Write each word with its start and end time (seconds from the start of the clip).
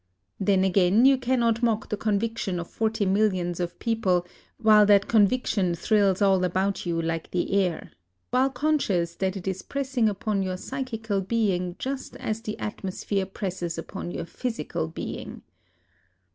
Then 0.39 0.63
again 0.63 1.05
you 1.05 1.15
cannot 1.19 1.61
mock 1.61 1.89
the 1.89 1.95
conviction 1.95 2.59
of 2.59 2.67
forty 2.67 3.05
millions 3.05 3.59
of 3.59 3.77
people 3.77 4.25
while 4.57 4.83
that 4.87 5.07
conviction 5.07 5.75
thrills 5.75 6.23
all 6.23 6.43
about 6.43 6.87
you 6.87 6.99
like 6.99 7.29
the 7.29 7.53
air,— 7.53 7.91
while 8.31 8.49
conscious 8.49 9.13
that 9.17 9.37
it 9.37 9.47
is 9.47 9.61
pressing 9.61 10.09
upon 10.09 10.41
your 10.41 10.57
psychical 10.57 11.21
being 11.21 11.75
just 11.77 12.15
as 12.15 12.41
the 12.41 12.57
atmosphere 12.57 13.27
presses 13.27 13.77
upon 13.77 14.09
your 14.09 14.25
physical 14.25 14.87
being. 14.87 15.43